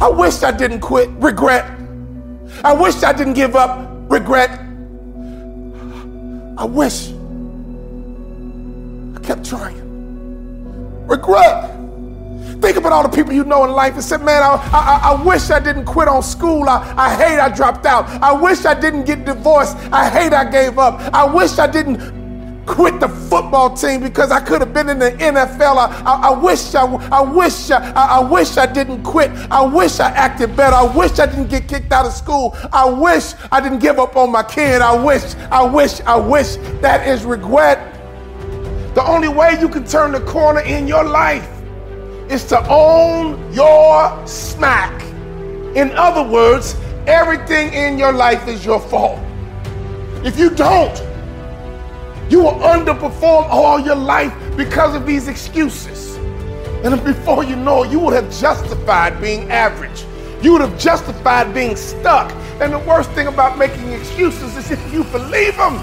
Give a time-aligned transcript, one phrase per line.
[0.00, 1.10] I wish I didn't quit.
[1.10, 1.70] Regret.
[2.64, 3.86] I wish I didn't give up.
[4.10, 4.50] Regret.
[6.56, 7.10] I wish
[9.14, 9.78] I kept trying.
[11.06, 11.76] Regret.
[12.60, 15.22] Think about all the people you know in life and said, man, I, I, I
[15.22, 16.68] wish I didn't quit on school.
[16.68, 18.06] I, I hate I dropped out.
[18.22, 19.76] I wish I didn't get divorced.
[19.92, 21.00] I hate I gave up.
[21.14, 22.19] I wish I didn't
[22.70, 25.76] quit the football team because I could have been in the NFL.
[25.76, 29.32] I, I, I wish I, I wish I, I wish I didn't quit.
[29.50, 30.76] I wish I acted better.
[30.76, 32.56] I wish I didn't get kicked out of school.
[32.72, 34.82] I wish I didn't give up on my kid.
[34.82, 36.56] I wish, I wish, I wish.
[36.80, 37.78] That is regret.
[38.94, 41.48] The only way you can turn the corner in your life
[42.28, 45.02] is to own your smack.
[45.74, 46.76] In other words,
[47.08, 49.18] everything in your life is your fault.
[50.24, 51.09] If you don't,
[52.30, 56.16] you will underperform all your life because of these excuses.
[56.84, 60.04] And before you know it, you would have justified being average.
[60.40, 62.30] You would have justified being stuck.
[62.60, 65.82] And the worst thing about making excuses is if you believe them.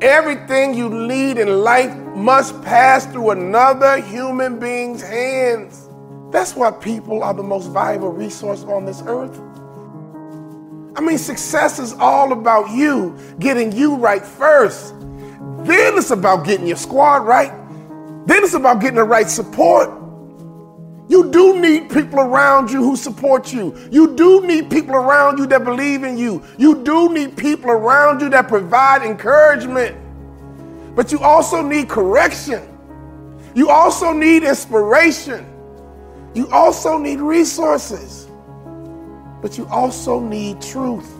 [0.00, 5.88] Everything you need in life must pass through another human being's hands.
[6.30, 9.51] That's why people are the most valuable resource on this earth.
[10.94, 14.94] I mean, success is all about you getting you right first.
[15.64, 17.52] Then it's about getting your squad right.
[18.26, 19.88] Then it's about getting the right support.
[21.08, 23.76] You do need people around you who support you.
[23.90, 26.42] You do need people around you that believe in you.
[26.58, 29.96] You do need people around you that provide encouragement.
[30.94, 32.68] But you also need correction.
[33.54, 35.46] You also need inspiration.
[36.34, 38.28] You also need resources.
[39.42, 41.12] But you also need truth.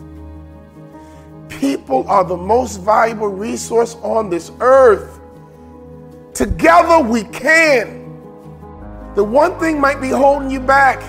[1.49, 5.19] People are the most valuable resource on this earth.
[6.33, 7.99] Together we can.
[9.15, 10.99] The one thing might be holding you back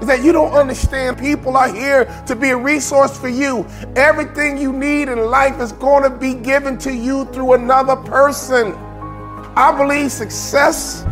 [0.00, 3.66] is that you don't understand people are here to be a resource for you.
[3.96, 8.72] Everything you need in life is going to be given to you through another person.
[9.56, 11.04] I believe success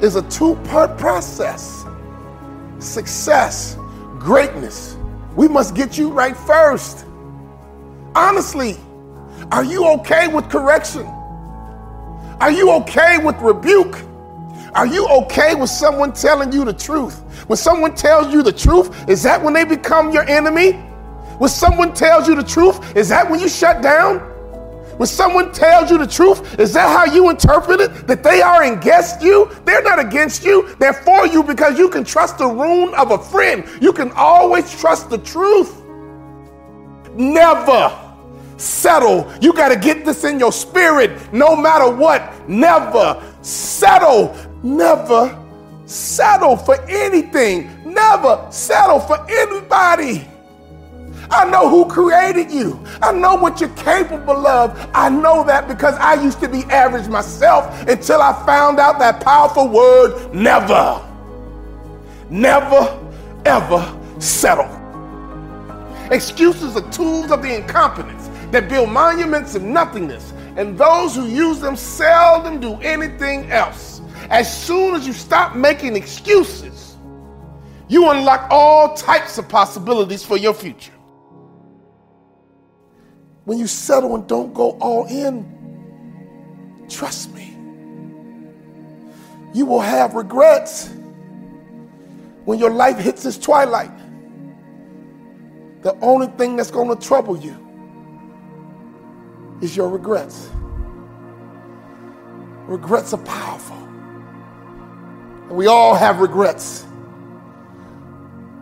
[0.00, 1.84] is a two part process.
[2.78, 3.76] Success,
[4.24, 4.96] greatness.
[5.36, 7.04] We must get you right first.
[8.16, 8.76] Honestly,
[9.52, 11.06] are you okay with correction?
[12.40, 14.00] Are you okay with rebuke?
[14.74, 17.20] Are you okay with someone telling you the truth?
[17.48, 20.72] When someone tells you the truth, is that when they become your enemy?
[21.38, 24.33] When someone tells you the truth, is that when you shut down?
[24.96, 28.06] When someone tells you the truth, is that how you interpret it?
[28.06, 29.50] That they are against you?
[29.64, 30.74] They're not against you.
[30.78, 33.64] They're for you because you can trust the rune of a friend.
[33.80, 35.82] You can always trust the truth.
[37.14, 38.00] Never
[38.56, 39.32] settle.
[39.40, 42.48] You got to get this in your spirit no matter what.
[42.48, 44.36] Never settle.
[44.62, 45.40] Never
[45.86, 47.70] settle for anything.
[47.84, 50.26] Never settle for anybody.
[51.30, 52.82] I know who created you.
[53.02, 54.90] I know what you're capable of.
[54.94, 59.20] I know that because I used to be average myself until I found out that
[59.20, 61.00] powerful word never.
[62.30, 62.98] Never,
[63.44, 64.70] ever settle.
[66.10, 71.60] Excuses are tools of the incompetence that build monuments of nothingness, and those who use
[71.60, 74.00] them seldom do anything else.
[74.30, 76.96] As soon as you stop making excuses,
[77.88, 80.93] you unlock all types of possibilities for your future.
[83.44, 87.56] When you settle and don't go all in, trust me,
[89.52, 90.88] you will have regrets
[92.44, 93.90] when your life hits its twilight.
[95.82, 97.60] The only thing that's going to trouble you
[99.60, 100.48] is your regrets.
[102.66, 103.76] Regrets are powerful.
[103.76, 106.86] And we all have regrets.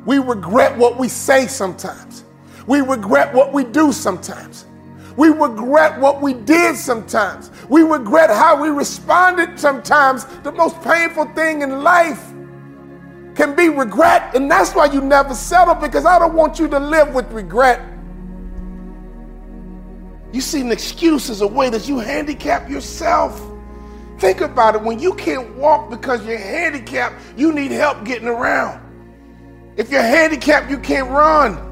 [0.04, 2.24] We regret what we say sometimes.
[2.66, 4.66] We regret what we do sometimes.
[5.16, 7.50] We regret what we did sometimes.
[7.68, 10.24] We regret how we responded sometimes.
[10.42, 12.32] The most painful thing in life
[13.34, 14.34] can be regret.
[14.34, 17.80] And that's why you never settle because I don't want you to live with regret.
[20.32, 23.40] You see, an excuse is a way that you handicap yourself.
[24.18, 24.82] Think about it.
[24.82, 28.80] When you can't walk because you're handicapped, you need help getting around.
[29.76, 31.71] If you're handicapped, you can't run.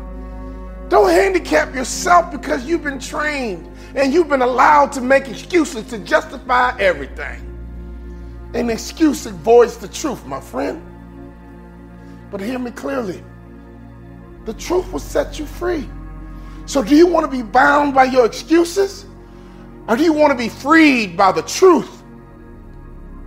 [0.90, 5.98] Don't handicap yourself because you've been trained and you've been allowed to make excuses to
[6.00, 7.46] justify everything.
[8.54, 10.82] An excuse avoids the truth, my friend.
[12.32, 13.22] But hear me clearly
[14.46, 15.88] the truth will set you free.
[16.66, 19.06] So, do you want to be bound by your excuses?
[19.86, 22.02] Or do you want to be freed by the truth?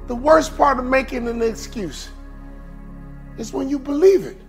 [0.08, 2.10] The worst part of making an excuse
[3.38, 4.43] is when you believe it.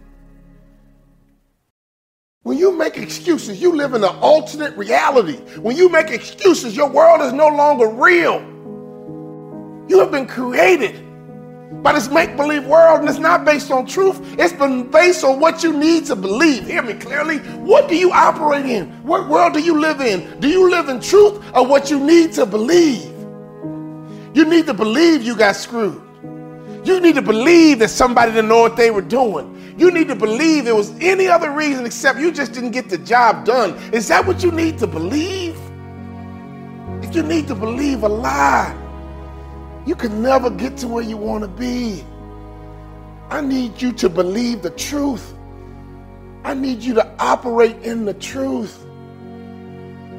[2.54, 5.38] When you make excuses, you live in an alternate reality.
[5.58, 8.38] When you make excuses, your world is no longer real.
[9.88, 11.02] You have been created
[11.82, 14.20] by this make believe world, and it's not based on truth.
[14.38, 16.68] It's been based on what you need to believe.
[16.68, 17.38] Hear me clearly.
[17.38, 18.86] What do you operate in?
[19.02, 20.38] What world do you live in?
[20.38, 23.02] Do you live in truth or what you need to believe?
[24.32, 26.00] You need to believe you got screwed.
[26.84, 29.53] You need to believe that somebody didn't know what they were doing.
[29.76, 32.98] You need to believe there was any other reason except you just didn't get the
[32.98, 33.74] job done.
[33.92, 35.58] Is that what you need to believe?
[37.02, 38.76] If you need to believe a lie,
[39.86, 42.04] you can never get to where you want to be.
[43.30, 45.34] I need you to believe the truth.
[46.44, 48.86] I need you to operate in the truth.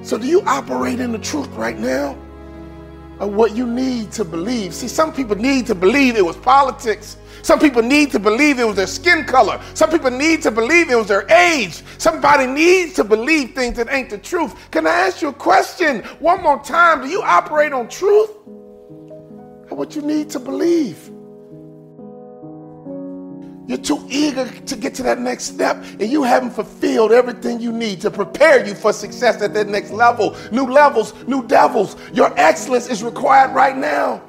[0.01, 2.17] So, do you operate in the truth right now?
[3.19, 4.73] Of what you need to believe.
[4.73, 7.17] See, some people need to believe it was politics.
[7.43, 9.61] Some people need to believe it was their skin color.
[9.73, 11.83] Some people need to believe it was their age.
[11.97, 14.69] Somebody needs to believe things that ain't the truth.
[14.71, 17.01] Can I ask you a question one more time?
[17.01, 18.31] Do you operate on truth?
[18.47, 21.11] Or what you need to believe?
[23.67, 27.71] You're too eager to get to that next step, and you haven't fulfilled everything you
[27.71, 30.35] need to prepare you for success at that next level.
[30.51, 31.95] New levels, new devils.
[32.13, 34.21] Your excellence is required right now.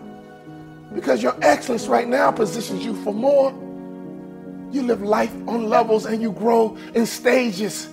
[0.95, 3.51] Because your excellence right now positions you for more.
[4.73, 7.89] You live life on levels and you grow in stages.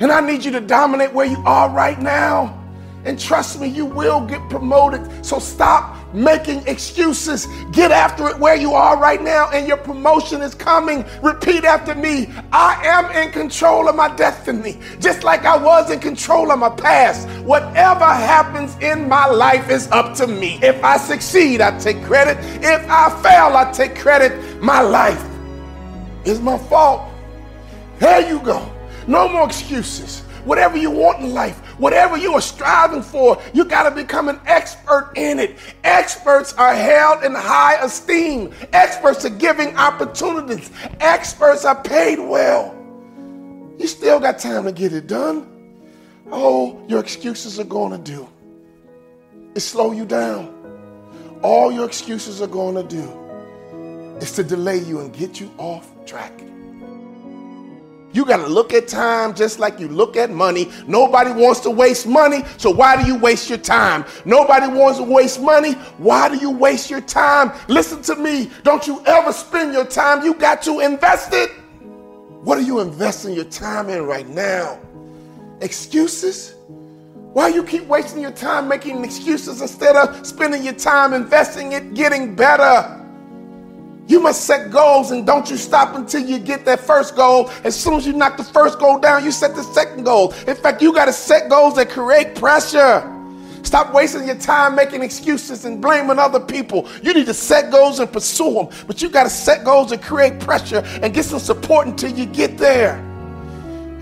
[0.00, 2.57] And I need you to dominate where you are right now.
[3.04, 5.24] And trust me, you will get promoted.
[5.24, 7.46] So stop making excuses.
[7.72, 11.04] Get after it where you are right now, and your promotion is coming.
[11.22, 16.00] Repeat after me I am in control of my destiny, just like I was in
[16.00, 17.28] control of my past.
[17.44, 20.58] Whatever happens in my life is up to me.
[20.62, 22.38] If I succeed, I take credit.
[22.62, 24.62] If I fail, I take credit.
[24.62, 25.24] My life
[26.24, 27.08] is my fault.
[27.98, 28.70] There you go.
[29.06, 30.20] No more excuses.
[30.44, 34.40] Whatever you want in life, Whatever you are striving for, you got to become an
[34.46, 35.56] expert in it.
[35.84, 38.52] Experts are held in high esteem.
[38.72, 40.70] Experts are giving opportunities.
[41.00, 42.74] Experts are paid well.
[43.78, 45.46] You still got time to get it done.
[46.30, 48.28] Oh, your excuses are going to do
[49.54, 50.54] is slow you down.
[51.42, 55.88] All your excuses are going to do is to delay you and get you off
[56.04, 56.32] track.
[58.12, 60.70] You got to look at time just like you look at money.
[60.86, 64.04] Nobody wants to waste money, so why do you waste your time?
[64.24, 65.72] Nobody wants to waste money.
[65.98, 67.52] Why do you waste your time?
[67.68, 68.50] Listen to me.
[68.62, 70.24] Don't you ever spend your time.
[70.24, 71.50] You got to invest it.
[72.42, 74.80] What are you investing your time in right now?
[75.60, 76.54] Excuses?
[77.34, 81.92] Why you keep wasting your time making excuses instead of spending your time investing it
[81.92, 82.97] getting better?
[84.08, 87.50] You must set goals and don't you stop until you get that first goal.
[87.62, 90.32] As soon as you knock the first goal down, you set the second goal.
[90.46, 93.14] In fact, you got to set goals that create pressure.
[93.62, 96.88] Stop wasting your time making excuses and blaming other people.
[97.02, 100.00] You need to set goals and pursue them, but you got to set goals and
[100.00, 103.07] create pressure and get some support until you get there.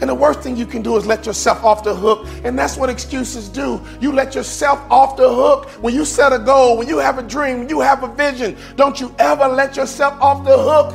[0.00, 2.26] And the worst thing you can do is let yourself off the hook.
[2.44, 3.80] And that's what excuses do.
[4.00, 5.70] You let yourself off the hook.
[5.82, 8.56] When you set a goal, when you have a dream, when you have a vision,
[8.76, 10.94] don't you ever let yourself off the hook.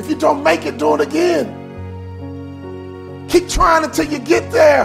[0.00, 1.58] If you don't make it, do it again.
[3.28, 4.84] Keep trying until you get there.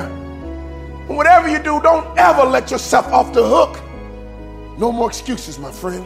[1.07, 3.81] And whatever you do, don't ever let yourself off the hook.
[4.77, 6.05] No more excuses, my friend.